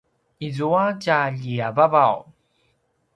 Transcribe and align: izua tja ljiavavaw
izua 0.47 0.85
tja 1.01 1.19
ljiavavaw 1.41 2.17